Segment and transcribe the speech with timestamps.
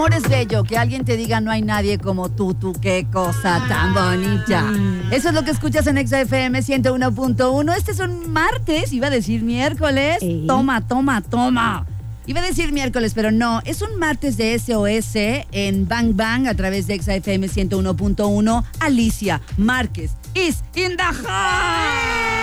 [0.00, 3.62] amor es bello, que alguien te diga no hay nadie como tú, tú, qué cosa
[3.68, 4.64] tan bonita.
[5.10, 7.76] Eso es lo que escuchas en XFM 101.1.
[7.76, 10.22] Este es un martes, iba a decir miércoles.
[10.22, 10.46] Ey.
[10.46, 11.86] Toma, toma, toma.
[12.24, 13.60] Iba a decir miércoles, pero no.
[13.66, 15.16] Es un martes de SOS
[15.52, 18.64] en Bang Bang a través de XFM 101.1.
[18.78, 22.39] Alicia Márquez is in the house.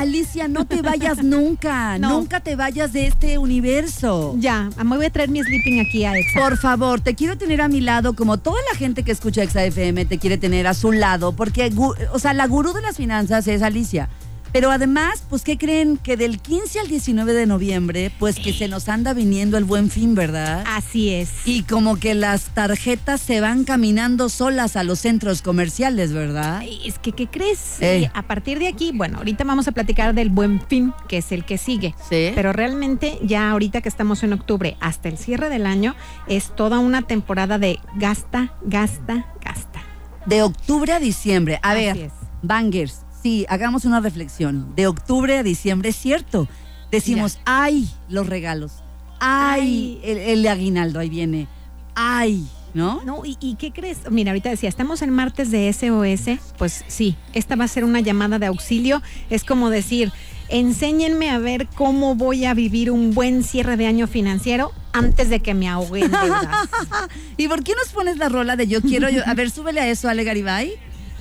[0.00, 1.98] Alicia, no te vayas nunca.
[1.98, 2.10] No.
[2.10, 4.34] Nunca te vayas de este universo.
[4.38, 6.40] Ya, me voy a traer mi sleeping aquí a Exa.
[6.40, 10.04] Por favor, te quiero tener a mi lado, como toda la gente que escucha XAFM
[10.04, 11.72] te quiere tener a su lado, porque,
[12.12, 14.08] o sea, la gurú de las finanzas es Alicia.
[14.52, 15.96] Pero además, pues, ¿qué creen?
[15.98, 19.90] Que del 15 al 19 de noviembre, pues que se nos anda viniendo el buen
[19.90, 20.64] fin, ¿verdad?
[20.66, 21.30] Así es.
[21.44, 26.58] Y como que las tarjetas se van caminando solas a los centros comerciales, ¿verdad?
[26.58, 27.76] Ay, Es que, ¿qué crees?
[27.80, 31.30] Eh, a partir de aquí, bueno, ahorita vamos a platicar del buen fin, que es
[31.32, 31.94] el que sigue.
[32.08, 32.32] Sí.
[32.34, 35.94] Pero realmente ya ahorita que estamos en octubre hasta el cierre del año
[36.26, 39.82] es toda una temporada de gasta, gasta, gasta.
[40.26, 41.58] De octubre a diciembre.
[41.62, 42.12] A Así ver, es.
[42.42, 43.00] bangers,
[43.48, 44.74] hagamos una reflexión.
[44.76, 46.48] De octubre a diciembre es cierto.
[46.90, 48.72] Decimos, ay, los regalos.
[49.20, 51.48] Ay, el, el aguinaldo, ahí viene.
[51.94, 53.02] Ay, ¿no?
[53.04, 53.98] No, ¿y, y qué crees?
[54.10, 58.00] Mira, ahorita decía, estamos en martes de SOS, pues sí, esta va a ser una
[58.00, 59.02] llamada de auxilio.
[59.30, 60.12] Es como decir,
[60.48, 65.40] enséñenme a ver cómo voy a vivir un buen cierre de año financiero antes de
[65.40, 66.68] que me ahogue en deudas.
[67.36, 69.08] ¿Y por qué nos pones la rola de yo quiero?
[69.08, 70.72] Yo, a ver, súbele a eso, Ale Garibay.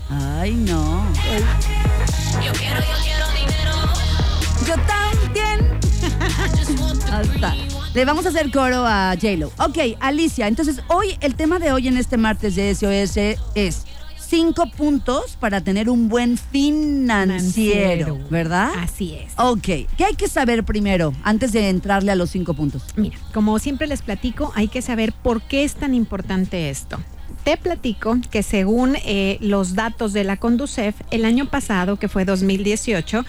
[0.09, 1.05] Ay, no.
[2.47, 3.73] Yo quiero, yo quiero dinero.
[4.65, 5.79] Yo también.
[7.11, 7.55] Hasta.
[7.93, 9.47] Le vamos a hacer coro a J-Lo.
[9.59, 13.17] Ok, Alicia, entonces hoy, el tema de hoy en este martes de SOS
[13.55, 13.83] es
[14.17, 18.29] cinco puntos para tener un buen financiero, Financiero.
[18.29, 18.71] ¿verdad?
[18.77, 19.33] Así es.
[19.37, 22.83] Ok, ¿qué hay que saber primero antes de entrarle a los cinco puntos?
[22.95, 26.97] Mira, como siempre les platico, hay que saber por qué es tan importante esto.
[27.47, 32.25] Te platico que según eh, los datos de la Conducef, el año pasado, que fue
[32.25, 33.23] 2018,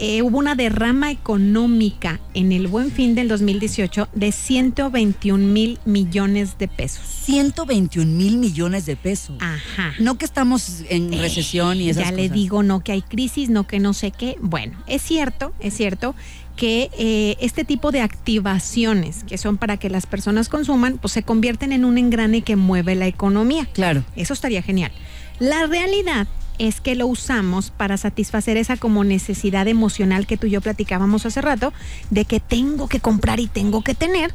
[0.00, 6.56] eh, hubo una derrama económica en el buen fin del 2018 de 121 mil millones
[6.58, 7.04] de pesos.
[7.04, 9.36] 121 mil millones de pesos.
[9.40, 9.92] Ajá.
[9.98, 13.66] No que estamos en recesión y esas ya le digo, no que hay crisis, no
[13.66, 14.36] que no sé qué.
[14.40, 16.14] Bueno, es cierto, es cierto
[16.56, 21.22] que eh, este tipo de activaciones que son para que las personas consuman, pues se
[21.22, 23.66] convierten en un engrane que mueve la economía.
[23.72, 24.02] Claro.
[24.16, 24.92] Eso estaría genial.
[25.38, 26.26] La realidad
[26.60, 31.24] es que lo usamos para satisfacer esa como necesidad emocional que tú y yo platicábamos
[31.24, 31.72] hace rato,
[32.10, 34.34] de que tengo que comprar y tengo que tener.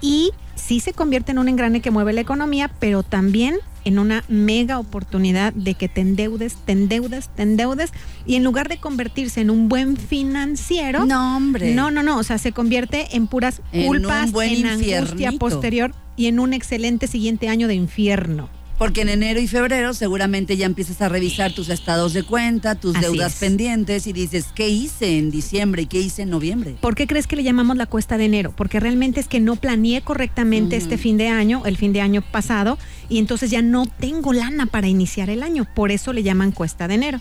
[0.00, 4.24] Y sí se convierte en un engrane que mueve la economía, pero también en una
[4.28, 7.92] mega oportunidad de que te endeudes, te endeudes, te endeudes.
[8.24, 11.74] Y en lugar de convertirse en un buen financiero, No, hombre.
[11.74, 12.16] no, no, no.
[12.16, 16.40] O sea, se convierte en puras En un culpas, buen en angustia posterior y en
[16.40, 18.48] un excelente siguiente año de infierno.
[18.78, 22.94] Porque en enero y febrero seguramente ya empiezas a revisar tus estados de cuenta, tus
[22.94, 23.40] Así deudas es.
[23.40, 26.76] pendientes y dices, ¿qué hice en diciembre y qué hice en noviembre?
[26.80, 28.52] ¿Por qué crees que le llamamos la cuesta de enero?
[28.54, 32.20] Porque realmente es que no planeé correctamente este fin de año, el fin de año
[32.20, 32.78] pasado,
[33.08, 35.66] y entonces ya no tengo lana para iniciar el año.
[35.74, 37.20] Por eso le llaman cuesta de enero.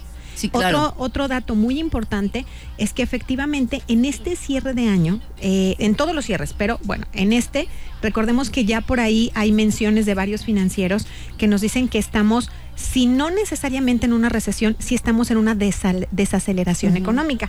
[0.51, 2.45] Otro, otro dato muy importante
[2.77, 7.05] es que efectivamente en este cierre de año, eh, en todos los cierres, pero bueno,
[7.13, 7.67] en este,
[8.01, 11.07] recordemos que ya por ahí hay menciones de varios financieros
[11.37, 15.55] que nos dicen que estamos, si no necesariamente en una recesión, si estamos en una
[15.55, 17.47] desal- desaceleración económica.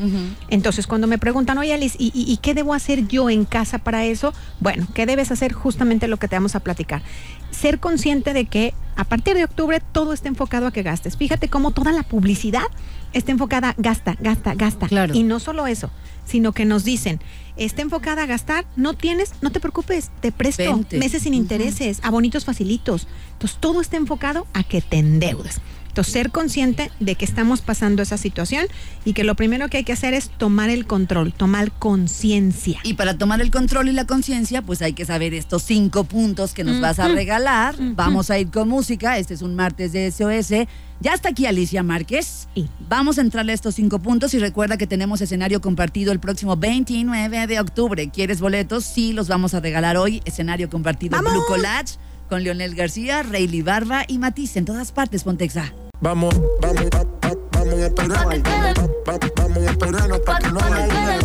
[0.49, 3.79] Entonces, cuando me preguntan, oye Alice, ¿y, y- y qué debo hacer yo en casa
[3.79, 4.33] para eso?
[4.61, 5.53] Bueno, ¿qué debes hacer?
[5.53, 7.03] Justamente lo que te vamos a platicar.
[7.51, 11.17] Ser consciente de que a partir de octubre todo está enfocado a que gastes.
[11.17, 12.65] Fíjate cómo toda la publicidad
[13.13, 14.89] está enfocada, gasta, gasta, gasta.
[14.89, 15.15] Claro.
[15.15, 15.91] Y no solo eso,
[16.27, 17.21] sino que nos dicen,
[17.57, 22.11] está enfocada a gastar, no tienes, no te preocupes, te presto meses sin intereses, a
[22.11, 23.07] bonitos facilitos.
[23.33, 25.61] Entonces, todo está enfocado a que te endeudes.
[26.05, 28.67] Ser consciente de que estamos pasando esa situación
[29.05, 32.81] y que lo primero que hay que hacer es tomar el control, tomar conciencia.
[32.83, 36.55] Y para tomar el control y la conciencia, pues hay que saber estos cinco puntos
[36.55, 37.75] que nos vas a regalar.
[37.79, 39.19] Vamos a ir con música.
[39.19, 40.67] Este es un martes de SOS.
[41.01, 42.49] Ya está aquí Alicia Márquez.
[42.55, 42.69] Sí.
[42.89, 46.57] Vamos a entrarle a estos cinco puntos y recuerda que tenemos escenario compartido el próximo
[46.57, 48.09] 29 de octubre.
[48.11, 48.85] ¿Quieres boletos?
[48.85, 50.23] Sí, los vamos a regalar hoy.
[50.25, 51.33] Escenario compartido ¡Vamos!
[51.33, 51.97] Blue Collage
[52.29, 54.57] con Leonel García, Rayleigh Barba y Matisse.
[54.57, 55.73] En todas partes, Pontexa.
[56.01, 58.25] Vamos, vamos, va- va- vamos a esperar.
[58.25, 58.75] Pa' que quede.
[58.75, 61.19] Va- Vamos a esperar para que no haya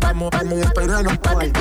[0.00, 1.20] Vamos, vamos a esperar.
[1.20, 1.52] Pa' que.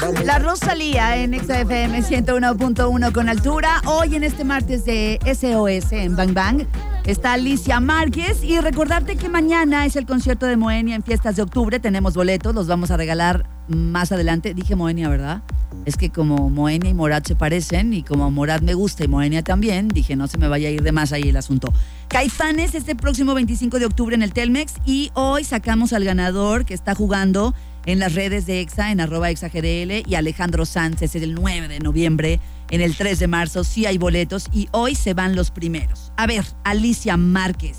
[0.00, 3.80] Vamos, La Rosalía en XFM 101.1 con altura.
[3.86, 6.66] Hoy en este martes de SOS en Bang Bang
[7.04, 11.42] está Alicia Márquez y recordarte que mañana es el concierto de Moenia en fiestas de
[11.42, 11.78] octubre.
[11.80, 14.52] Tenemos boletos, los vamos a regalar más adelante.
[14.54, 15.40] Dije Moenia, ¿verdad?
[15.84, 19.42] Es que como Moenia y Morat se parecen y como Morat me gusta y Moenia
[19.42, 21.72] también, dije no se me vaya a ir de más ahí el asunto.
[22.08, 26.74] Caifanes este próximo 25 de octubre en el Telmex y hoy sacamos al ganador que
[26.74, 27.54] está jugando
[27.86, 31.78] en las redes de EXA, en arroba EXAGDL y Alejandro Sánchez es el 9 de
[31.78, 32.40] noviembre,
[32.70, 36.12] en el 3 de marzo sí hay boletos y hoy se van los primeros.
[36.16, 37.78] A ver, Alicia Márquez,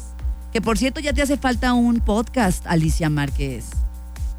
[0.54, 3.66] que por cierto ya te hace falta un podcast, Alicia Márquez.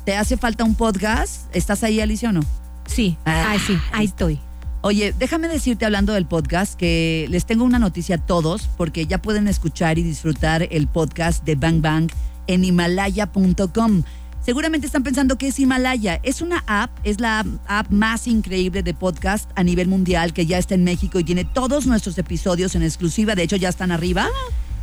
[0.04, 1.54] ¿Te hace falta un podcast?
[1.54, 2.40] ¿Estás ahí, Alicia, o no?
[2.88, 4.40] Sí, Ah, ah, sí, ahí estoy.
[4.80, 9.20] Oye, déjame decirte hablando del podcast que les tengo una noticia a todos porque ya
[9.22, 12.10] pueden escuchar y disfrutar el podcast de Bang Bang
[12.46, 14.02] en himalaya.com.
[14.40, 16.20] Seguramente están pensando que es Himalaya.
[16.22, 20.58] Es una app, es la app más increíble de podcast a nivel mundial que ya
[20.58, 23.34] está en México y tiene todos nuestros episodios en exclusiva.
[23.34, 24.28] De hecho, ya están arriba.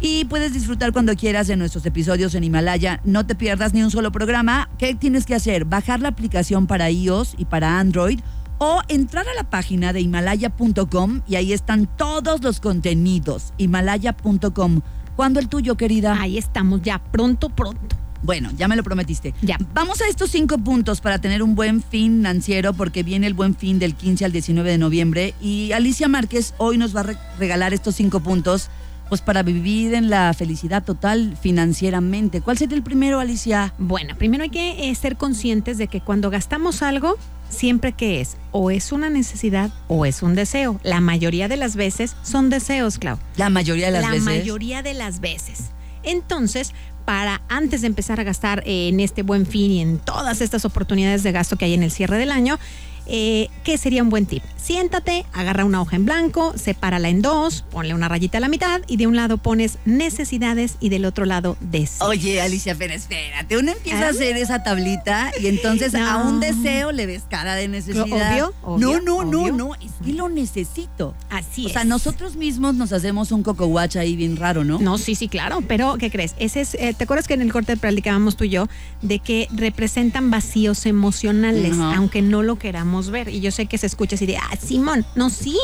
[0.08, 3.02] Y puedes disfrutar cuando quieras de nuestros episodios en Himalaya.
[3.06, 4.70] No te pierdas ni un solo programa.
[4.78, 5.66] ¿Qué tienes que hacer?
[5.66, 8.20] Bajar la aplicación para iOS y para Android
[8.60, 13.52] o entrar a la página de himalaya.com y ahí están todos los contenidos.
[13.58, 14.82] Himalaya.com.
[15.16, 16.22] ¿Cuándo el tuyo, querida?
[16.22, 17.96] Ahí estamos ya, pronto, pronto.
[18.22, 19.34] Bueno, ya me lo prometiste.
[19.42, 19.58] Ya.
[19.74, 23.56] Vamos a estos cinco puntos para tener un buen fin financiero, porque viene el buen
[23.56, 25.34] fin del 15 al 19 de noviembre.
[25.42, 28.70] Y Alicia Márquez hoy nos va a re- regalar estos cinco puntos,
[29.10, 32.42] pues para vivir en la felicidad total financieramente.
[32.42, 33.74] ¿Cuál sería el primero, Alicia?
[33.78, 37.18] Bueno, primero hay que eh, ser conscientes de que cuando gastamos algo,
[37.50, 40.80] siempre que es o es una necesidad o es un deseo.
[40.84, 43.18] La mayoría de las veces son deseos, Clau.
[43.38, 44.26] La mayoría de las la veces.
[44.26, 45.72] mayoría de las veces.
[46.04, 46.74] Entonces,
[47.06, 50.66] para antes de empezar a gastar eh, en este buen fin y en todas estas
[50.66, 52.60] oportunidades de gasto que hay en el cierre del año,
[53.06, 54.44] eh, ¿qué sería un buen tip?
[54.58, 58.82] Siéntate, agarra una hoja en blanco, sepárala en dos, ponle una rayita a la mitad
[58.88, 62.10] y de un lado pones necesidades y del otro lado deseos.
[62.10, 66.92] Oye, Alicia, pero espérate, uno empieza a hacer esa tablita y entonces a un deseo
[66.92, 68.06] le ves cara de necesidad.
[68.06, 69.54] Obvio, obvio, no, no, no, obvio.
[69.54, 71.14] no, es que lo necesito.
[71.30, 71.74] Así o es.
[71.74, 74.80] sea, nosotros mismos nos hacemos un coco watch ahí bien raro, ¿no?
[74.80, 76.34] No, sí, sí, claro, pero ¿qué crees?
[76.40, 78.68] Ese es, eh, ¿te acuerdas que en el corte platicábamos tú y yo
[79.04, 83.30] de que representan vacíos emocionales, aunque no lo queramos ver?
[83.30, 85.58] Y yo sé que se escucha así de, ah, Simón, no, sí.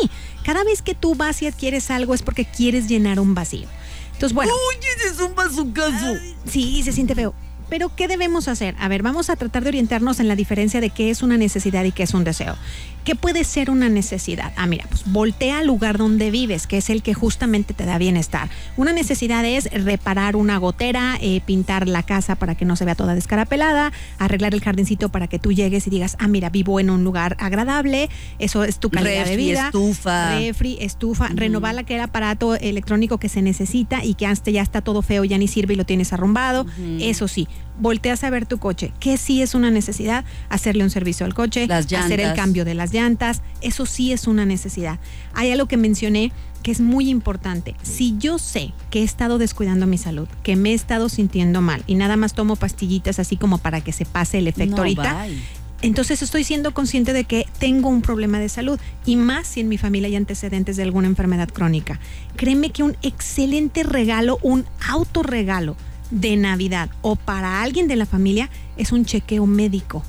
[0.43, 3.67] Cada vez que tú vas y adquieres algo es porque quieres llenar un vacío.
[4.13, 6.15] Entonces, bueno, Oye, ese es un bazucazo.
[6.45, 7.33] sí, se siente feo.
[7.71, 8.75] Pero, ¿qué debemos hacer?
[8.79, 11.85] A ver, vamos a tratar de orientarnos en la diferencia de qué es una necesidad
[11.85, 12.57] y qué es un deseo.
[13.05, 14.51] ¿Qué puede ser una necesidad?
[14.57, 17.97] Ah, mira, pues voltea al lugar donde vives, que es el que justamente te da
[17.97, 18.49] bienestar.
[18.75, 22.93] Una necesidad es reparar una gotera, eh, pintar la casa para que no se vea
[22.93, 26.89] toda descarapelada, arreglar el jardincito para que tú llegues y digas, ah, mira, vivo en
[26.89, 29.67] un lugar agradable, eso es tu calidad de vida.
[29.67, 30.37] estufa.
[30.37, 31.37] Refri, estufa, Ujú.
[31.37, 35.37] renovar aquel aparato electrónico que se necesita y que hasta ya está todo feo, ya
[35.37, 36.65] ni sirve y lo tienes arrumbado.
[36.99, 37.47] Eso sí,
[37.79, 38.93] volteas a ver tu coche.
[38.99, 40.23] ¿Qué sí es una necesidad?
[40.49, 43.41] Hacerle un servicio al coche, hacer el cambio de las llantas.
[43.61, 44.99] Eso sí es una necesidad.
[45.33, 46.31] Hay algo que mencioné
[46.61, 47.75] que es muy importante.
[47.81, 51.83] Si yo sé que he estado descuidando mi salud, que me he estado sintiendo mal
[51.87, 55.23] y nada más tomo pastillitas así como para que se pase el efecto No, ahorita,
[55.25, 55.37] bye.
[55.81, 59.69] entonces estoy siendo consciente de que tengo un problema de salud y más si en
[59.69, 61.99] mi familia hay antecedentes de alguna enfermedad crónica.
[62.35, 65.75] Créeme que un excelente regalo, un autorregalo
[66.11, 70.03] de Navidad o para alguien de la familia es un chequeo médico.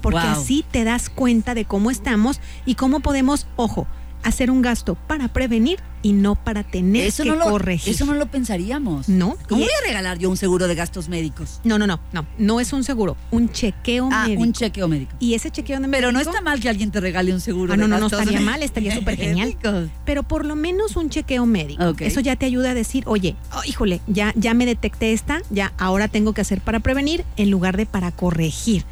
[0.00, 0.30] Porque Wow.
[0.30, 3.86] así te das cuenta de cómo estamos y cómo podemos, ojo,
[4.22, 7.94] hacer un gasto para prevenir y no para tener Eso que no, lo, corregir.
[7.94, 9.08] eso no lo pensaríamos.
[9.08, 9.36] No.
[9.48, 11.60] ¿Cómo voy a regalar yo un seguro de gastos médicos?
[11.64, 14.42] no, no, no, no, no es un seguro, un chequeo Ah, médico.
[14.42, 15.12] un chequeo médico.
[15.20, 17.72] y ese chequeo de Pero no médico- está mal que alguien te regale un seguro
[17.72, 19.56] Ah, de no, no, no estaría mal, estaría súper genial.
[20.04, 21.94] pero por lo menos un chequeo médico.
[22.00, 25.72] Eso ya te ayuda a decir, oye, oh, híjole, ya, ya me detecté esta, ya
[25.78, 28.84] ahora tengo que hacer para prevenir en lugar de para corregir.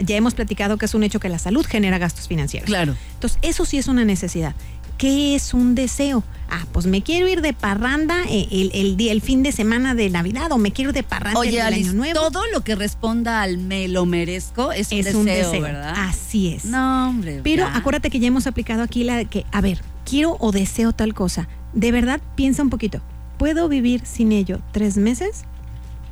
[0.00, 2.66] Ya hemos platicado que es un hecho que la salud genera gastos financieros.
[2.68, 2.94] Claro.
[3.14, 4.54] Entonces, eso sí es una necesidad.
[4.98, 6.24] ¿Qué es un deseo?
[6.50, 10.50] Ah, pues me quiero ir de parranda eh, el, el fin de semana de Navidad
[10.50, 12.18] o me quiero ir de parranda Oye, el Alice, año nuevo.
[12.18, 15.94] todo lo que responda al me lo merezco es, es un, un deseo, ¿verdad?
[15.96, 16.64] Así es.
[16.64, 17.40] No, hombre.
[17.44, 17.76] Pero ya.
[17.76, 21.48] acuérdate que ya hemos aplicado aquí la que, a ver, quiero o deseo tal cosa.
[21.74, 23.00] De verdad, piensa un poquito.
[23.36, 25.44] ¿Puedo vivir sin ello tres meses?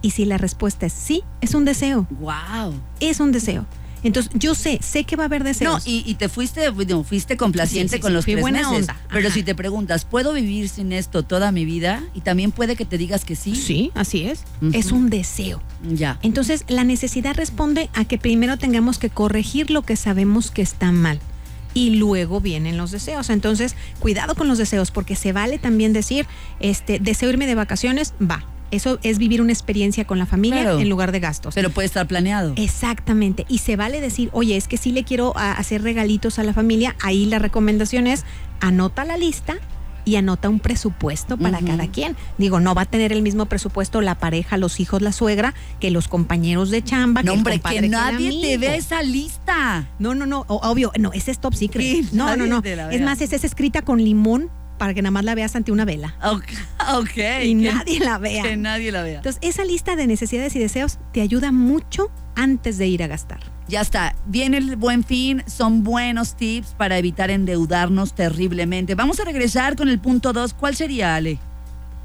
[0.03, 2.07] Y si la respuesta es sí, es un deseo.
[2.21, 2.75] Wow.
[3.01, 3.67] Es un deseo.
[4.03, 5.87] Entonces, yo sé, sé que va a haber No, deseos.
[5.87, 8.89] y, y te fuiste, no, fuiste complaciente Sí, sí, con sí, los tres buena meses.
[8.89, 8.97] onda.
[9.11, 12.03] Pero si te preguntas, ¿puedo vivir sin esto toda mi vida?
[12.15, 13.57] Y también puede que te digas que sí.
[13.57, 14.45] sí, así es.
[14.73, 15.61] Es un deseo.
[15.89, 16.19] Ya.
[16.23, 20.93] Entonces, la necesidad responde a que primero tengamos que corregir lo que sabemos que está
[20.93, 21.19] mal.
[21.75, 23.29] Y luego vienen los deseos.
[23.29, 26.27] Entonces, cuidado con los deseos, porque se vale también decir,
[26.61, 28.47] este, deseo irme de vacaciones, va.
[28.71, 30.81] Eso es vivir una experiencia con la familia Claro.
[30.81, 31.55] en lugar de gastos.
[31.55, 32.53] Pero puede estar planeado.
[32.57, 33.47] Exactamente.
[33.49, 36.53] Y se vale decir, oye, es que sí le quiero a, hacer regalitos a la
[36.53, 36.97] familia.
[37.03, 38.25] Ahí la recomendación es
[38.61, 39.57] anota la lista
[40.05, 42.17] y anota un presupuesto para cada quien.
[42.39, 45.91] Digo, no va a tener el mismo presupuesto la pareja, los hijos, la suegra, que
[45.91, 47.25] los compañeros de chamba.
[47.25, 49.89] No, el hombre, que nadie te vea esa lista.
[49.99, 51.85] No, no, no, obvio, no, ese es top secret.
[51.85, 52.63] Sí, no, no, no.
[52.65, 55.85] Es más, esa es escrita con limón para que nada más la veas ante una
[55.85, 56.15] vela.
[56.23, 56.45] Ok.
[56.95, 57.17] ok.
[57.45, 58.43] y que- nadie la vea.
[58.43, 59.17] Que nadie la vea.
[59.19, 63.41] Entonces, esa lista de necesidades y deseos te ayuda mucho antes de ir a gastar.
[63.69, 64.15] Ya está.
[64.27, 65.43] Viene el buen fin.
[65.47, 68.95] Son buenos tips para evitar endeudarnos terriblemente.
[68.95, 70.55] Vamos a regresar con el punto 2.
[70.55, 71.39] ¿Cuál sería, Ale?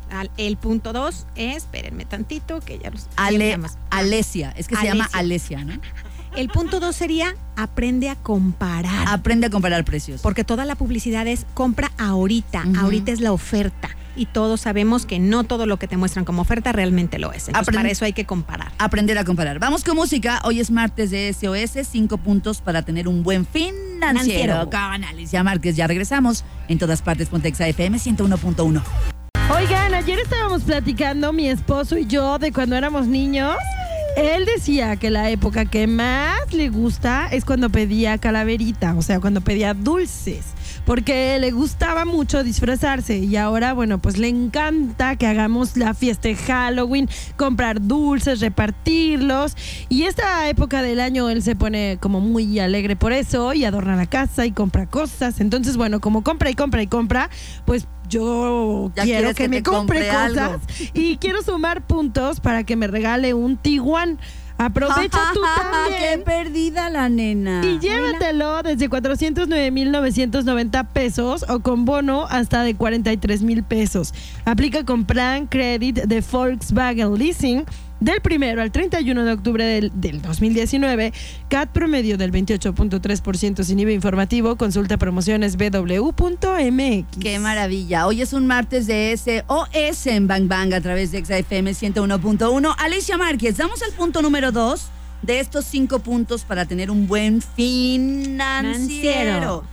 [0.10, 3.08] Al- el punto dos es, espérenme tantito, que ya los...
[3.16, 3.58] Ale.
[3.92, 4.54] Alesia.
[4.58, 5.08] Es que se llama.
[5.14, 5.74] Alesia, ¿no?
[6.36, 9.08] El punto dos sería, aprende a comparar.
[9.08, 10.22] Aprende a comparar precios.
[10.22, 13.90] Porque toda la publicidad es compra ahorita, ahorita es la oferta.
[14.16, 17.48] Y todos sabemos que no todo lo que te muestran como oferta realmente lo es.
[17.48, 18.72] Entonces, Aprende- para eso hay que comparar.
[18.78, 19.60] Aprender a comparar.
[19.60, 20.42] Vamos con música.
[20.44, 21.88] Hoy es martes de SOS.
[21.88, 23.90] Cinco puntos para tener un buen financiero.
[24.10, 24.70] Financiero.
[24.70, 25.76] Con Alicia Márquez.
[25.78, 26.44] Ya regresamos.
[26.68, 28.82] En todas partes, Pontexa FM 101.1.
[29.56, 33.56] Oigan, ayer estábamos platicando mi esposo y yo de cuando éramos niños.
[34.18, 39.20] Él decía que la época que más le gusta es cuando pedía calaverita, o sea,
[39.20, 40.46] cuando pedía dulces,
[40.86, 46.28] porque le gustaba mucho disfrazarse y ahora, bueno, pues le encanta que hagamos la fiesta
[46.28, 49.56] de Halloween, comprar dulces, repartirlos
[49.88, 53.96] y esta época del año él se pone como muy alegre por eso y adorna
[53.96, 55.40] la casa y compra cosas.
[55.40, 57.30] Entonces, bueno, como compra y compra y compra,
[57.66, 60.62] pues yo Ya quiero que, que me compre compre cosas algo.
[60.94, 64.20] y quiero sumar puntos para que me regale un Tiguan.
[64.58, 66.24] Aprovecha tú ¡Qué también.
[66.24, 67.62] perdida la nena!
[67.66, 74.14] Y llévatelo desde 409,990 pesos o con bono hasta de 43 mil pesos.
[74.46, 77.66] Aplica con plan credit de Volkswagen Leasing
[78.02, 81.14] del primero al 31 de octubre del, del 2019.
[81.48, 84.58] CAT promedio del 28.3% sin IVA informativo.
[84.58, 87.18] Consulta promociones bw.mx.
[87.20, 88.08] ¡Qué maravilla!
[88.08, 92.76] Hoy es un martes de SOS en Bang Bang a través de XFM 101.1.
[92.78, 94.88] Alicia Márquez, damos al punto número 2
[95.22, 98.34] de estos cinco puntos para tener un buen financiero.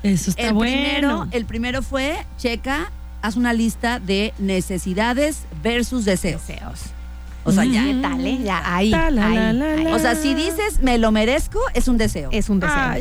[0.02, 0.76] Eso está el bueno.
[0.76, 2.92] Primero, el primero fue, checa,
[3.22, 6.46] haz una lista de necesidades versus deseos.
[6.46, 6.97] Deseos.
[7.48, 7.84] O sea, ya.
[7.84, 8.38] ¿Qué tal, eh?
[8.44, 9.86] Ya, ahí, Ta, la, ahí, la, la, ahí.
[9.92, 12.28] O sea, si dices me lo merezco, es un deseo.
[12.32, 12.94] Es un deseo.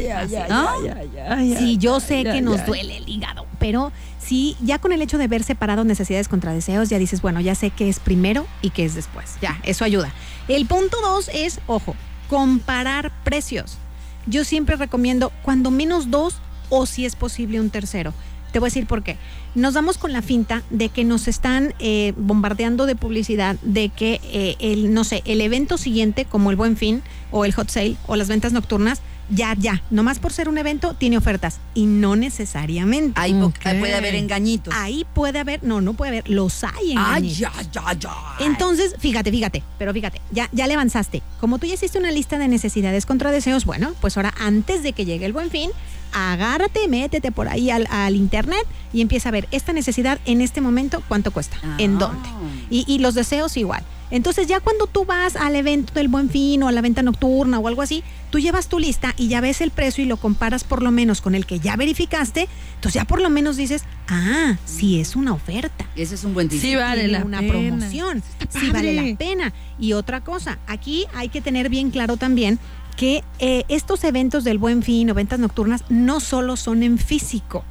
[1.57, 5.27] Sí, yo sé que nos duele el hígado, pero sí, ya con el hecho de
[5.27, 8.85] ver separado necesidades contra deseos, ya dices, bueno, ya sé qué es primero y qué
[8.85, 9.35] es después.
[9.41, 10.11] Ya, eso ayuda.
[10.47, 11.95] El punto dos es, ojo,
[12.29, 13.77] comparar precios.
[14.25, 16.35] Yo siempre recomiendo cuando menos dos
[16.69, 18.13] o si es posible un tercero.
[18.51, 19.17] Te voy a decir por qué.
[19.55, 24.21] Nos damos con la finta de que nos están eh, bombardeando de publicidad, de que
[24.23, 27.01] eh, el, no sé, el evento siguiente, como el Buen Fin
[27.31, 30.93] o el Hot Sale o las ventas nocturnas, ya, ya, nomás por ser un evento
[30.93, 33.19] tiene ofertas y no necesariamente.
[33.19, 34.73] Ahí puede haber engañitos.
[34.75, 38.11] Ahí puede haber, no, no puede haber, los hay en Ay, ya, ya, ya.
[38.39, 41.21] entonces, fíjate, fíjate, pero fíjate, ya, ya le avanzaste.
[41.39, 44.93] Como tú ya hiciste una lista de necesidades contra deseos, bueno, pues ahora antes de
[44.93, 45.71] que llegue el buen fin,
[46.13, 50.61] agárrate, métete por ahí al, al internet y empieza a ver esta necesidad en este
[50.61, 51.99] momento, cuánto cuesta, en Ah.
[51.99, 52.29] dónde.
[52.69, 53.83] Y, y los deseos igual.
[54.09, 57.59] Entonces ya cuando tú vas al evento del buen fin o a la venta nocturna
[57.59, 60.63] o algo así, tú llevas tu lista y ya ves el precio y lo comparas
[60.63, 64.57] por lo menos con el que ya verificaste, entonces ya por lo menos dices, ah,
[64.65, 66.61] sí es una oferta Ese es un buen tip.
[66.61, 67.51] Sí, vale tiene la una pena.
[67.51, 68.23] promoción.
[68.49, 69.53] Sí vale la pena.
[69.79, 72.59] Y otra cosa, aquí hay que tener bien claro también
[72.95, 77.63] que eh, estos eventos del buen fin o ventas nocturnas no solo son en físico,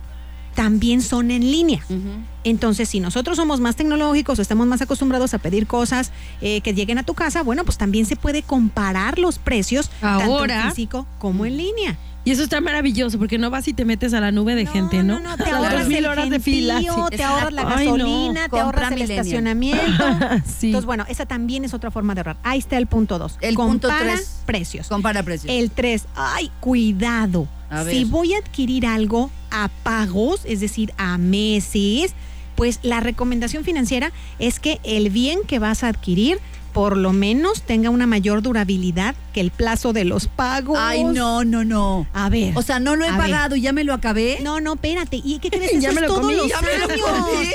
[0.56, 1.84] también son en línea.
[2.42, 6.10] Entonces, si nosotros somos más tecnológicos o estamos más acostumbrados a pedir cosas
[6.40, 10.54] eh, que lleguen a tu casa, bueno, pues también se puede comparar los precios Ahora.
[10.54, 11.98] tanto en físico como en línea.
[12.25, 15.04] Y eso está maravilloso porque no vas y te metes a la nube de gente,
[15.04, 15.20] ¿no?
[15.20, 16.80] No, no, te ahorras mil horas de fila.
[16.80, 16.86] sí.
[17.16, 17.92] te ahorras la Ay, no.
[17.94, 20.04] gasolina, te ahorras el estacionamiento.
[20.58, 20.68] Sí.
[20.68, 22.36] Entonces, bueno, esa también es otra forma de ahorrar.
[22.42, 23.36] Ahí está el punto dos.
[23.42, 24.40] El punto Compara tres.
[24.46, 24.88] precios.
[24.88, 25.52] Compara precios.
[25.52, 27.46] El 3, ay, cuidado.
[27.90, 29.30] Si voy a adquirir algo
[29.64, 32.14] a pagos, es decir, a meses,
[32.54, 36.38] pues la recomendación financiera es que el bien que vas a adquirir
[36.72, 40.76] por lo menos tenga una mayor durabilidad que el plazo de los pagos.
[40.78, 42.06] Ay, no, no, no.
[42.12, 42.52] A ver.
[42.54, 43.18] O sea, no lo he ver.
[43.18, 44.40] pagado y ya me lo acabé.
[44.42, 45.20] No, no, espérate.
[45.25, 45.72] ¿Y qué crees?
[45.80, 47.26] Ya Eso me es lo todos comí, los ya me lo años.
[47.26, 47.46] comí.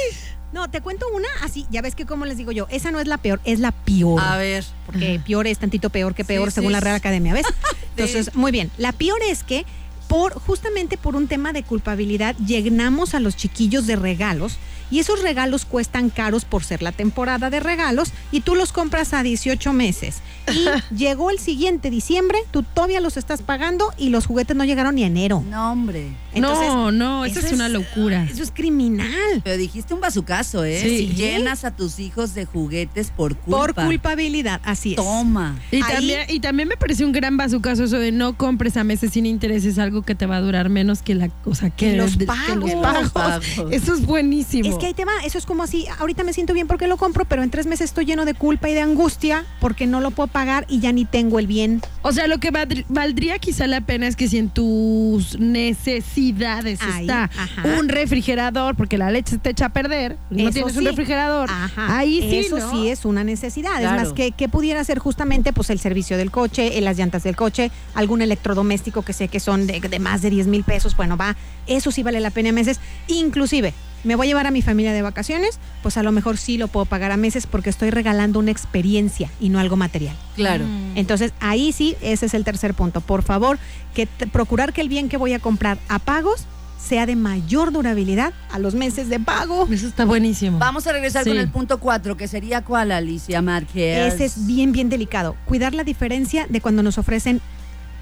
[0.54, 1.68] No, te cuento una así.
[1.70, 4.20] Ya ves que, como les digo yo, esa no es la peor, es la peor.
[4.20, 4.66] A ver.
[4.88, 6.96] porque peor es tantito peor que peor Sí, según sí, la Real.
[6.96, 7.46] Academia, ¿ves?
[7.96, 8.72] Entonces, muy bien.
[8.78, 9.66] La peor es que
[10.12, 14.58] por justamente por un tema de culpabilidad llenamos a los chiquillos de regalos
[14.92, 19.14] Y esos regalos cuestan caros por ser la temporada de regalos y tú los compras
[19.14, 20.18] a 18 meses.
[20.54, 24.96] Y llegó el siguiente diciembre, tú todavía los estás pagando y los juguetes no llegaron
[24.96, 25.44] ni a enero.
[25.50, 26.08] No, hombre.
[26.34, 28.28] Entonces, no, no, eso, es una locura.
[28.32, 29.42] Eso es criminal.
[29.44, 30.80] Pero dijiste un bazucazo, ¿eh?
[30.82, 30.98] Sí.
[30.98, 33.74] Si llenas a tus hijos de juguetes por culpa.
[33.74, 34.96] Por culpabilidad, así es.
[34.98, 35.60] Toma.
[35.72, 38.84] Y Ahí- también, y también me pareció un gran bazucazo eso de no compres a
[38.84, 41.98] meses sin intereses algo que te va a durar menos que la cosa que, Que
[41.98, 42.70] los pagos.
[42.70, 43.46] Que los pagos.
[43.72, 44.70] Eso es buenísimo.
[44.70, 46.98] Es que ahí te va, eso es como así, ahorita me siento bien porque lo
[46.98, 50.10] compro, pero en tres meses estoy lleno de culpa y de angustia porque no lo
[50.10, 51.82] puedo pagar y ya ni tengo el bien.
[52.02, 56.80] O sea, lo que valdr- valdría quizá la pena es que si en tus necesidades
[56.82, 57.64] Ahí, está ajá.
[57.80, 61.98] un refrigerador, porque la leche se te echa a perder, no tienes un refrigerador, Ajá,
[62.00, 62.72] ahí sí, eso ¿no?
[62.72, 63.78] sí es una necesidad.
[63.78, 63.98] Claro.
[63.98, 67.22] Es más, que, que pudiera ser justamente pues el servicio del coche, eh, las llantas
[67.24, 70.96] del coche, algún electrodoméstico que sé que son de, de más de 10 mil pesos,
[70.98, 71.36] bueno, va,
[71.68, 72.80] eso sí vale la pena a meses.
[73.08, 76.58] Inclusive, me voy a llevar a mi familia de vacaciones, pues a lo mejor sí
[76.58, 80.16] lo puedo pagar a meses porque estoy regalando una experiencia y no algo material.
[80.36, 80.66] Claro.
[80.66, 80.98] Mm.
[80.98, 83.02] Entonces, ahí sí, ese es el tercer punto.
[83.02, 83.60] Por favor,
[83.94, 86.46] que procurar que el bien que voy a comprar a pagos
[86.80, 89.68] sea de mayor durabilidad a los meses de pago.
[89.72, 90.58] Eso está buenísimo.
[90.58, 91.30] Vamos a regresar Sí.
[91.30, 94.16] con el punto 4, que sería cuál, Alicia Márquez.
[94.16, 95.36] Ese es bien, bien delicado.
[95.46, 97.40] Cuidar la diferencia de cuando nos ofrecen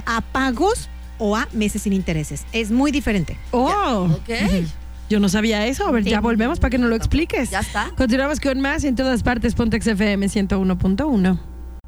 [0.05, 0.87] a pagos
[1.17, 2.45] o a meses sin intereses.
[2.53, 3.37] Es muy diferente.
[3.51, 4.29] Oh, Ok.
[5.09, 5.87] Yo no sabía eso.
[5.87, 7.49] A ver, ya volvemos para que nos lo expliques.
[7.49, 7.91] Ya está.
[7.97, 11.39] Continuamos con más en todas partes, Pontex FM 101.1.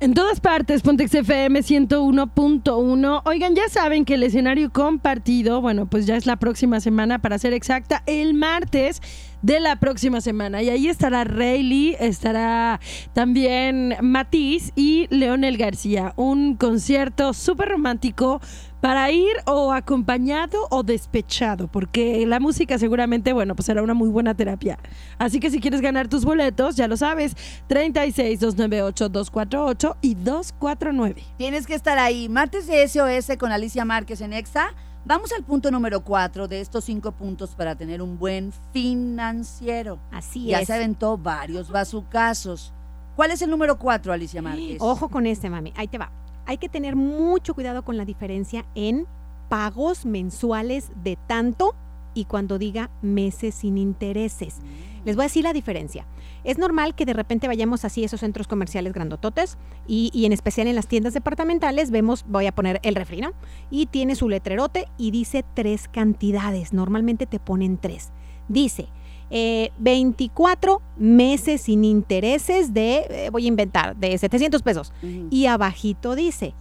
[0.01, 3.21] En todas partes, Pontex FM 101.1.
[3.23, 7.37] Oigan, ya saben que el escenario compartido, bueno, pues ya es la próxima semana, para
[7.37, 8.99] ser exacta, el martes
[9.41, 10.61] de la próxima semana.
[10.61, 12.79] Y ahí estará Rayleigh, estará
[13.13, 16.13] también Matiz y Leonel García.
[16.15, 18.41] Un concierto súper romántico
[18.81, 24.09] para ir o acompañado o despechado, porque la música seguramente, bueno, pues será una muy
[24.09, 24.79] buena terapia.
[25.19, 27.35] Así que si quieres ganar tus boletos, ya lo sabes,
[27.67, 31.23] 36 298 248 y 249.
[31.37, 32.27] Tienes que estar ahí.
[32.27, 34.73] Martes de SOS con Alicia Márquez en Exa.
[35.03, 39.99] Vamos al punto número 4 de estos cinco puntos para tener un buen financiero.
[40.11, 40.67] Así ya es.
[40.67, 42.71] se aventó varios bazucazos.
[43.15, 44.77] ¿Cuál es el número 4, Alicia Márquez?
[44.79, 45.73] Ojo con este, mami.
[45.75, 46.11] Ahí te va.
[46.45, 49.07] Hay que tener mucho cuidado con la diferencia en
[49.49, 51.75] pagos mensuales de tanto
[52.13, 54.57] y cuando diga meses sin intereses.
[55.03, 56.05] Les voy a decir la diferencia.
[56.43, 60.33] Es normal que de repente vayamos así a esos centros comerciales grandototes y, y en
[60.33, 63.33] especial en las tiendas departamentales vemos, voy a poner el refri, ¿no?
[63.69, 66.73] Y tiene su letrerote y dice tres cantidades.
[66.73, 68.11] Normalmente te ponen tres.
[68.47, 68.87] Dice
[69.33, 74.91] eh, 24 meses sin intereses de, eh, voy a inventar, de 700 pesos.
[75.29, 76.53] Y abajito dice,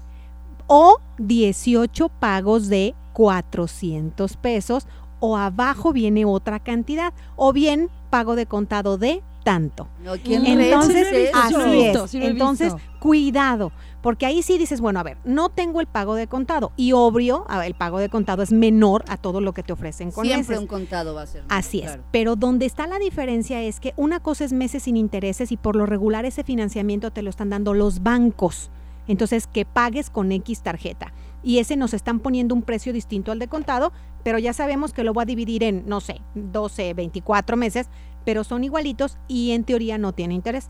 [0.69, 4.87] o 18 pagos de 400 pesos,
[5.19, 9.89] o abajo viene otra cantidad, o bien pago de contado de tanto.
[10.05, 12.11] No, ¿quién Entonces, sí así visto, es.
[12.13, 12.91] sí Entonces, visto.
[13.01, 16.71] cuidado, porque ahí sí dices, bueno, a ver, no tengo el pago de contado.
[16.77, 20.25] Y obvio, el pago de contado es menor a todo lo que te ofrecen con
[20.25, 20.59] Siempre meses.
[20.61, 21.43] un contado va a ser.
[21.43, 21.49] ¿no?
[21.49, 21.87] Así es.
[21.87, 22.05] Claro.
[22.13, 25.75] Pero donde está la diferencia es que una cosa es meses sin intereses y por
[25.75, 28.71] lo regular ese financiamiento te lo están dando los bancos.
[29.09, 31.13] Entonces, que pagues con X tarjeta.
[31.43, 35.03] Y ese nos están poniendo un precio distinto al de contado, pero ya sabemos que
[35.03, 37.89] lo voy a dividir en, no sé, 12, 24 meses,
[38.25, 40.69] pero son igualitos y en teoría no tiene interés.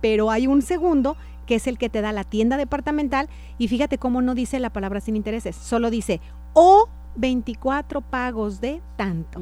[0.00, 3.98] Pero hay un segundo que es el que te da la tienda departamental y fíjate
[3.98, 6.20] cómo no dice la palabra sin intereses, solo dice
[6.54, 9.38] o 24 pagos de tanto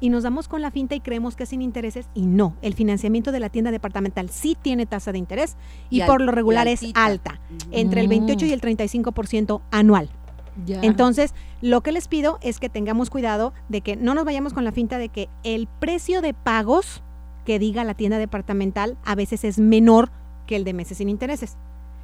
[0.00, 2.56] y nos damos con la finta y creemos que es sin intereses y no.
[2.62, 5.56] El financiamiento de la tienda departamental sí tiene tasa de interés
[5.90, 7.68] y, Y al- por lo regular es alta, Ujú.
[7.72, 8.10] entre el Mm.
[8.10, 10.08] 28 y el 35% anual.
[10.82, 14.64] Entonces, lo que les pido es que tengamos cuidado de que no nos vayamos con
[14.64, 17.02] la finta de que el precio de pagos
[17.44, 20.10] que diga la tienda departamental a veces es menor
[20.46, 21.56] que el de meses sin intereses.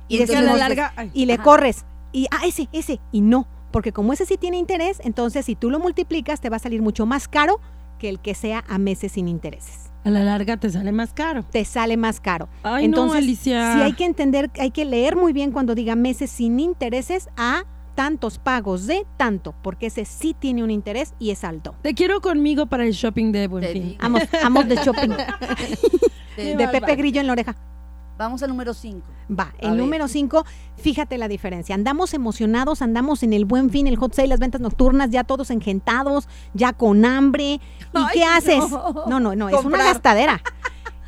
[0.08, 1.42] Y Y, entonces a la decimos, larga, ay, y le Ajá.
[1.42, 5.56] corres y ah ese ese y no porque como ese sí tiene interés entonces si
[5.56, 7.60] tú lo multiplicas te va a salir mucho más caro
[7.98, 11.42] que el que sea a meses sin intereses a la larga te sale más caro.
[11.50, 13.72] te sale más caro Ay, entonces no, Alicia.
[13.74, 17.64] sí hay que entender hay que leer muy bien cuando diga meses sin intereses a
[17.96, 22.20] tantos pagos de tanto porque ese sí tiene un interés y es alto Te quiero
[22.20, 23.96] conmigo para el shopping de Buen Fin.
[23.98, 25.08] amos amos de shopping
[26.36, 27.56] de Pepe Grillo en la oreja
[28.18, 29.06] Vamos al número 5.
[29.38, 31.74] Va, el número 5, fíjate la diferencia.
[31.74, 35.50] Andamos emocionados, andamos en el buen fin, el hot sale, las ventas nocturnas, ya todos
[35.50, 37.44] engentados, ya con hambre.
[37.44, 37.60] ¿Y
[37.92, 38.70] Ay, qué haces?
[38.70, 39.04] no.
[39.06, 40.40] No, no, no, es una gastadera.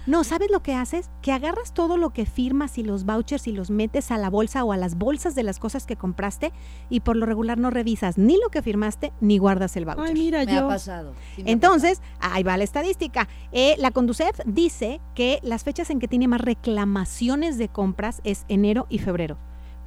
[0.08, 1.10] No, ¿sabes lo que haces?
[1.20, 4.64] Que agarras todo lo que firmas y los vouchers y los metes a la bolsa
[4.64, 6.50] o a las bolsas de las cosas que compraste
[6.88, 10.06] y por lo regular no revisas ni lo que firmaste ni guardas el voucher.
[10.06, 11.12] Ay, mira, Me ha pasado.
[11.36, 13.28] sí me ha Entonces, ahí va la estadística.
[13.52, 18.46] Eh, la Conducef dice que las fechas en que tiene más reclamaciones de compras es
[18.48, 19.36] enero y febrero,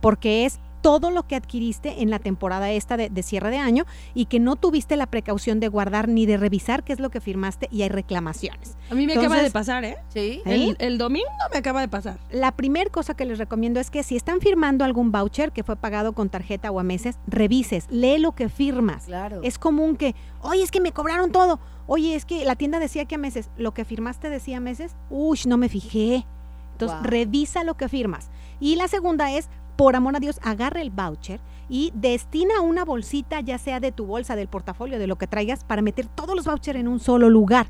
[0.02, 3.86] porque es todo lo que adquiriste en la temporada esta de, de cierre de año
[4.14, 7.22] y que no tuviste la precaución de guardar ni de revisar qué es lo que
[7.22, 8.78] firmaste y hay reclamaciones.
[8.90, 9.98] A mí me acaba de pasar, ¿eh?
[10.10, 10.42] Sí.
[10.44, 10.44] ¿Eh?
[10.46, 12.20] El, el domingo me acaba de pasar.
[12.32, 15.76] La primera cosa que les recomiendo es que si están firmando algún voucher que fue
[15.76, 19.06] pagado con tarjeta o a meses, revises, lee lo que firmas.
[19.06, 19.42] Claro.
[19.44, 21.60] Es común que, oye, es que me cobraron todo.
[21.88, 23.50] Oye, es que la tienda decía que a meses.
[23.58, 24.96] Lo que firmaste decía a meses.
[25.10, 26.26] Uy, no me fijé.
[26.74, 27.10] Entonces, Wow.
[27.12, 28.32] revisa lo que firmas.
[28.60, 29.50] Y la segunda es,
[29.82, 34.06] por amor a Dios, agarra el voucher y destina una bolsita, ya sea de tu
[34.06, 37.32] bolsa, del portafolio, de lo que traigas, para meter todos los vouchers en un solo
[37.32, 37.66] lugar.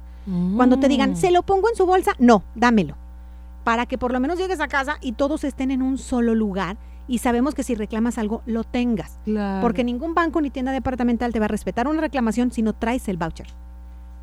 [0.58, 0.90] Cuando te Mm.
[0.90, 2.12] digan, ¿se lo pongo en su bolsa?
[2.20, 2.98] No, dámelo.
[3.64, 6.76] Para que por lo menos llegues a casa y todos estén en un solo lugar
[7.08, 9.18] y sabemos que si reclamas algo, lo tengas.
[9.24, 9.62] Claro.
[9.62, 13.08] Porque ningún banco ni tienda departamental te va a respetar una reclamación si no traes
[13.08, 13.48] el voucher.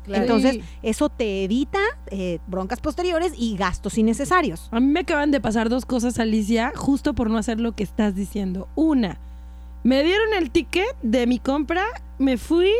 [0.09, 0.23] Claro.
[0.23, 4.67] Entonces, eso te evita eh, broncas posteriores y gastos innecesarios.
[4.71, 7.83] A mí me acaban de pasar dos cosas, Alicia, justo por no hacer lo que
[7.83, 8.67] estás diciendo.
[8.75, 9.19] Una,
[9.83, 11.85] me dieron el ticket de mi compra,
[12.17, 12.71] me fui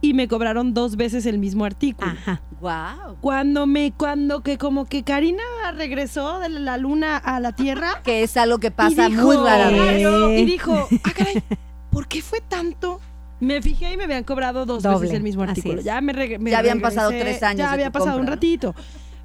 [0.00, 2.10] y me cobraron dos veces el mismo artículo.
[2.10, 2.40] Ajá.
[2.60, 3.16] Wow.
[3.20, 5.42] Cuando me, cuando que como que Karina
[5.74, 8.00] regresó de la luna a la tierra.
[8.04, 10.00] Que es algo que pasa dijo, muy rara vez.
[10.00, 11.42] claro, Y dijo, ah, caray,
[11.90, 13.00] ¿por qué fue tanto?
[13.40, 15.80] Me fijé y me habían cobrado dos Doble, veces el mismo artículo.
[15.80, 18.74] Ya me, me Ya habían regresé, pasado tres años Ya había pasado un ratito.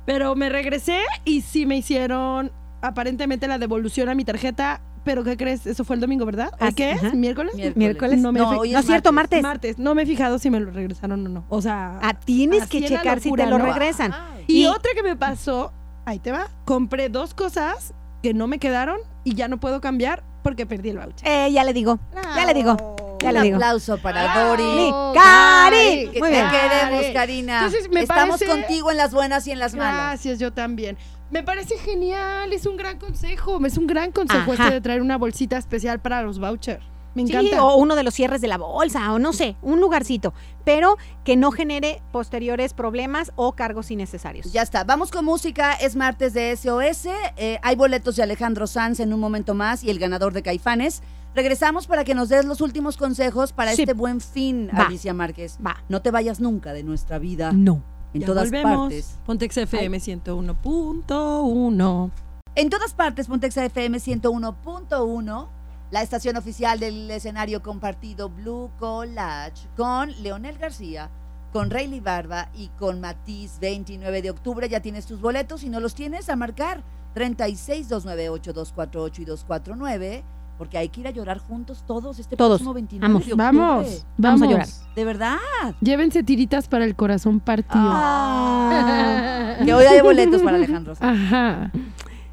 [0.06, 2.51] Pero me regresé y sí me hicieron
[2.82, 4.82] aparentemente la devolución a mi tarjeta.
[5.04, 5.67] Pero ¿qué crees?
[5.67, 6.49] Eso fue el domingo, ¿verdad?
[6.54, 7.13] ¿Hoy Así- qué es?
[7.13, 7.54] ¿Miércoles?
[7.75, 8.19] Miércoles.
[8.19, 9.41] No me no, hoy No es cierto, martes.
[9.43, 9.78] Martes.
[9.78, 11.45] No me he fijado si me lo regresaron o no.
[11.49, 11.99] O sea...
[12.01, 13.65] Ah, tienes que checar si te lo ¿no?
[13.65, 14.13] regresan.
[14.47, 15.73] Y, Y- otra que me pasó,
[16.06, 20.23] ahí te va, compré dos cosas que no me quedaron y ya no puedo cambiar
[20.41, 21.28] porque perdí el voucher.
[21.28, 21.99] Eh, ya le digo,
[22.36, 24.45] ya le digo, ya Un aplauso para.
[24.47, 24.63] Dori.
[24.91, 26.10] Oh, Cari.
[26.12, 26.49] Que Muy te bien.
[26.49, 27.06] queremos.
[27.13, 27.65] Karina.
[27.65, 29.95] Entonces, me Estamos parece- contigo en las buenas y en las malas.
[29.95, 30.97] Gracias, yo también.
[31.32, 34.63] Me parece genial, es un gran consejo, es un gran consejo Ajá.
[34.65, 36.84] este de traer una bolsita especial para los vouchers.
[37.15, 37.63] Me Sí, encanta.
[37.63, 40.34] o uno de los cierres de la bolsa, o no sé, un lugarcito,
[40.65, 44.51] pero que no genere posteriores problemas o cargos innecesarios.
[44.51, 48.99] Ya está, vamos con música, es martes de SOS, eh, hay boletos de Alejandro Sanz
[48.99, 51.01] en un momento más y el ganador de Caifanes.
[51.36, 53.82] Regresamos para que nos des los últimos consejos para Sí.
[53.82, 54.86] este buen fin, Va.
[54.86, 55.58] Alicia Márquez.
[55.65, 55.76] Va.
[55.89, 57.84] No te vayas nunca de nuestra vida, No.
[58.13, 58.84] en Ya todas volvemos.
[58.89, 59.17] partes.
[59.26, 62.12] Pontex FM 101.1.
[62.56, 65.50] En todas partes, Pontexa FM 101.1,
[65.91, 71.10] la estación oficial del escenario compartido Blue Collage, con Leonel García,
[71.52, 74.69] con Rayleigh Barba y con Matiz 29 de octubre.
[74.69, 76.82] Ya tienes tus boletos y no los tienes a marcar
[77.13, 80.24] 36 298 248 y 249,
[80.58, 82.60] porque hay que ir a llorar juntos todos este Todos.
[82.60, 83.26] próximo 29 Vamos.
[83.26, 83.46] de octubre.
[83.46, 84.68] Vamos, Vamos a llorar.
[84.96, 85.38] De verdad.
[85.82, 87.84] Llévense tiritas para el corazón partido.
[87.84, 90.96] Ah, que hoy hay boletos para Alejandro.
[90.96, 91.20] Sanz.
[91.34, 91.72] Ajá.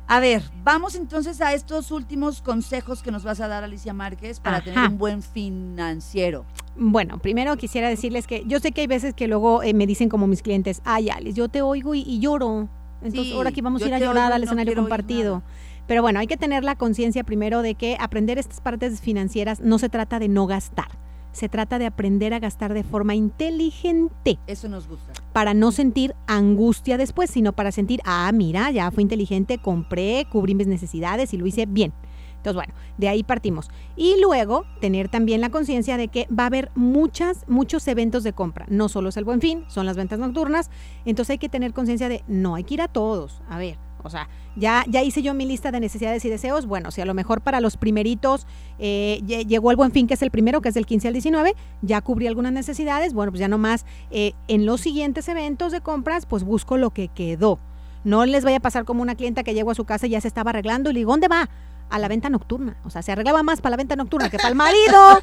[0.08, 4.40] A ver, vamos entonces a estos últimos consejos que nos vas a dar, Alicia Márquez,
[4.40, 4.64] para Ajá.
[4.64, 6.44] tener un buen financiero.
[6.76, 10.08] Bueno, primero quisiera decirles que yo sé que hay veces que luego eh, me dicen
[10.08, 12.68] como mis clientes, ay Alice, yo te oigo y, y lloro.
[13.02, 15.35] Entonces Sí, ahora aquí vamos a ir a llorar oigo al no escenario oír compartido.
[15.37, 15.44] nada.
[15.86, 19.78] Pero bueno, hay que tener la conciencia primero de que aprender estas partes financieras no
[19.78, 20.88] se trata de no gastar.
[21.32, 25.12] Se trata de aprender a gastar de forma inteligente Eso nos gusta.
[25.32, 30.54] para no sentir angustia después, sino para sentir, ah, mira, ya fui inteligente, compré, cubrí
[30.54, 31.94] mis necesidades y lo hice bien.
[32.42, 33.70] Entonces, bueno, de ahí partimos.
[33.94, 38.32] Y luego, tener también la conciencia de que va a haber muchas, muchos eventos de
[38.32, 38.66] compra.
[38.68, 40.68] No solo es el buen fin, son las ventas nocturnas.
[41.04, 43.40] Entonces hay que tener conciencia de, no hay que ir a todos.
[43.48, 46.66] A ver, o sea, ya, ya hice yo mi lista de necesidades y deseos.
[46.66, 48.46] Bueno, si a lo mejor para los primeritos
[48.78, 51.14] eh, lle- llegó el buen fin, que es el primero, que es del 15 al
[51.14, 53.14] 19, ya cubrí algunas necesidades.
[53.14, 57.08] Bueno, pues ya nomás eh, en los siguientes eventos de compras, pues busco lo que
[57.08, 57.58] quedó.
[58.04, 60.20] No les vaya a pasar como una clienta que llegó a su casa y ya
[60.20, 61.48] se estaba arreglando y le digo, ¿dónde va?
[61.88, 62.76] A la venta nocturna.
[62.84, 65.20] O sea, se arreglaba más para la venta nocturna que para el marido.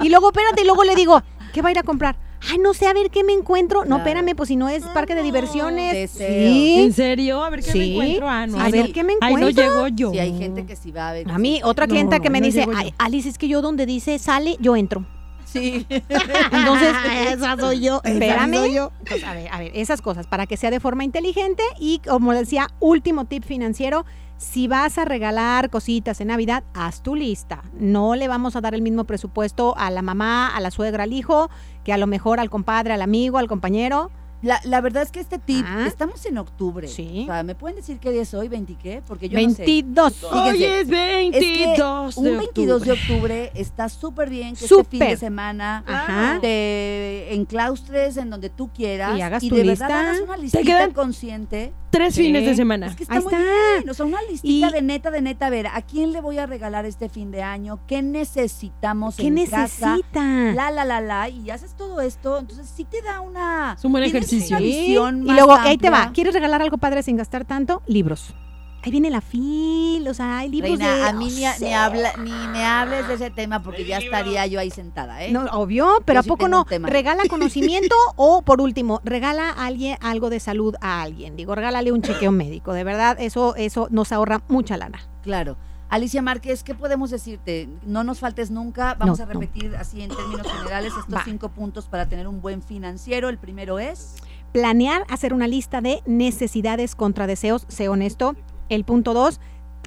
[0.00, 1.20] y luego, espérate, y luego le digo,
[1.52, 2.16] ¿qué va a ir a comprar?
[2.50, 3.80] Ay, no sé, a ver qué me encuentro.
[3.80, 4.02] No, Claro.
[4.10, 5.92] espérame, pues si no es parque de diversiones.
[5.92, 6.28] Deseo.
[6.28, 6.92] ¿En Sí.
[6.92, 7.42] serio?
[7.42, 7.92] A ver qué me Sí.
[7.92, 8.28] encuentro.
[8.28, 8.60] Ah, no.
[8.60, 9.64] A ver no- qué me Ahí no encuentro.
[9.64, 10.10] llego yo.
[10.12, 11.30] Si hay gente que sí va a ver.
[11.30, 12.66] A mí, otra No, clienta no, que me no dice.
[12.74, 15.04] "Ay, Alice, es que yo donde dice sale, yo entro.
[15.44, 15.86] Sí.
[16.50, 16.94] Entonces,
[17.32, 18.00] esa soy yo.
[18.04, 18.54] Espérame.
[18.54, 18.92] soy yo.
[19.00, 22.32] Entonces, a ver, a ver, esas cosas, para que sea de forma inteligente y como
[22.32, 24.04] decía, último tip financiero,
[24.38, 27.62] si vas a regalar cositas en Navidad, haz tu lista.
[27.78, 31.14] No le vamos a dar el mismo presupuesto a la mamá, a la suegra, al
[31.14, 31.48] hijo,
[31.84, 34.10] que a lo mejor al compadre, al amigo, al compañero.
[34.42, 35.84] La, la verdad es que este tip, Ah.
[35.86, 36.86] estamos en octubre.
[36.88, 37.22] Sí.
[37.22, 38.48] O sea, ¿me pueden decir qué día es hoy?
[38.48, 39.02] ¿20 qué?
[39.06, 39.62] Porque yo no sé.
[39.64, 40.12] 22.
[40.14, 43.52] Fíjense, Hoy es Es que 22 un de 22 de octubre.
[43.54, 46.38] está súper bien que este fin de semana Ajá.
[46.40, 49.86] te enclaustres en donde tú quieras Y hagas y tu de lista.
[49.88, 51.72] verdad hagas una listita quedan- consciente.
[51.90, 52.24] Tres Sí.
[52.24, 52.88] fines de semana.
[52.88, 53.42] Es que está Ahí muy está.
[53.44, 53.88] bien.
[53.90, 56.36] O sea, una listita Y- de neta, de neta, a ver, ¿a quién le voy
[56.38, 57.78] a regalar este fin de año?
[57.86, 59.92] ¿Qué necesitamos ¿Qué en casa?
[59.96, 60.52] necesita?
[60.54, 63.74] La, la, la, la, y haces todo esto, entonces sí te da una...
[63.78, 65.08] Es un buen tienes ejercicio.
[65.08, 65.24] Sí.
[65.24, 65.98] Y luego, ahí te va.
[65.98, 66.12] amplia.
[66.14, 67.82] ¿Quieres regalar algo padre sin gastar tanto?
[67.86, 68.34] Libros.
[68.82, 71.02] Ahí viene la fil, o sea, hay libros Reina, de...
[71.08, 74.60] a mí ni, ni habla, ni me hables de ese tema porque ya estaría yo
[74.60, 75.32] ahí sentada, ¿eh?
[75.32, 76.64] No, obvio, pero Yo ¿a sí poco no?
[76.70, 81.34] Regala conocimiento o, por último, regala a alguien algo de salud a alguien.
[81.34, 82.74] Digo, regálale un chequeo médico.
[82.74, 85.00] De verdad, eso, eso nos ahorra mucha lana.
[85.24, 85.56] Claro.
[85.88, 87.68] Alicia Márquez, ¿qué podemos decirte?
[87.84, 88.94] No nos faltes nunca.
[88.98, 89.40] Vamos No, a no.
[89.40, 91.22] repetir así en términos generales estos Va.
[91.24, 93.28] cinco puntos para tener un buen financiero.
[93.28, 94.16] El primero es...
[94.52, 98.34] Planear, hacer una lista de necesidades contra deseos, sé honesto.
[98.68, 99.38] El punto dos,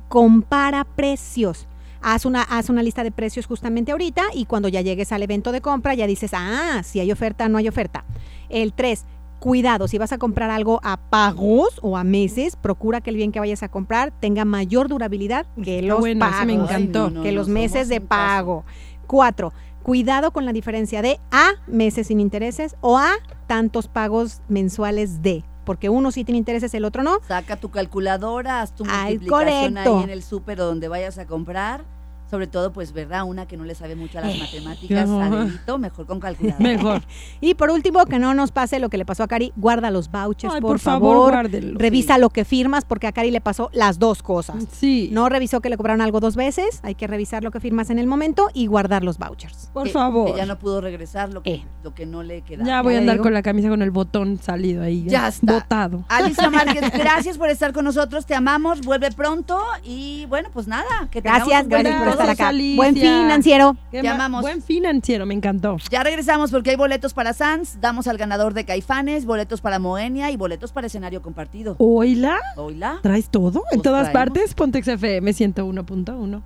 [0.07, 1.67] compara precios.
[2.01, 5.51] Haz una, haz una lista de precios justamente ahorita y cuando ya llegues al evento
[5.51, 8.05] de compra ya dices, ah, si hay oferta, no hay oferta.
[8.47, 9.05] El tres,
[9.39, 13.31] cuidado, si vas a comprar algo a pagos o a meses, procura que el bien
[13.31, 16.45] que vayas a comprar tenga mayor durabilidad que los bueno, pagos.
[16.45, 17.05] me encantó.
[17.05, 18.65] Ay, no, no, que no, los meses de pago.
[19.07, 23.11] Cuatro, cuidado con la diferencia de a meses sin intereses o a
[23.47, 27.19] tantos pagos mensuales de, porque uno sí tiene intereses, el otro no.
[27.27, 29.97] Saca tu calculadora, haz tu Ay, multiplicación correcto.
[29.97, 31.83] ahí en el súper o donde vayas a comprar.
[32.29, 33.23] Sobre todo, pues, ¿verdad?
[33.23, 35.09] Una que no le sabe mucho a las Eh, matemáticas.
[35.09, 36.63] Adelito, mejor con calculadora.
[36.63, 37.01] Mejor.
[37.41, 40.11] Y por último, que no nos pase lo que le pasó a Cari, guarda los
[40.11, 41.33] vouchers, Ay, por, por favor.
[41.53, 44.65] Revisa lo que firmas, porque a Cari le pasó las dos cosas.
[44.71, 45.09] Sí.
[45.11, 47.97] No revisó que le cobraron algo dos veces, hay que revisar lo que firmas en
[47.99, 49.69] el momento y guardar los vouchers.
[49.73, 50.31] por Que- favor.
[50.31, 51.65] Que ya no pudo regresar lo que, Eh.
[51.83, 52.63] lo que no le queda.
[52.65, 53.23] Ya voy a andar digo.
[53.23, 55.05] con la camisa con el botón salido ahí.
[55.07, 55.53] Ya está.
[55.53, 56.03] Botado.
[56.09, 61.07] Alicia Márquez, gracias por estar con nosotros, te amamos, vuelve pronto y bueno, pues nada,
[61.09, 62.18] que Gracias, gracias por.
[62.23, 62.49] Estar Gracias, acá.
[62.49, 62.75] Alicia.
[62.77, 63.77] Buen financiero.
[63.91, 64.41] Te ma- amamos.
[64.41, 65.77] Buen financiero, me encantó.
[65.89, 70.31] Ya regresamos porque hay boletos para Sans, damos al ganador de Caifanes, boletos para Moenia
[70.31, 71.75] y boletos para escenario compartido.
[71.79, 72.99] Oila, Oila.
[73.01, 73.63] ¿traes todo?
[73.71, 74.33] En todas traemos.
[74.33, 76.41] partes, Pontex FM 101.1.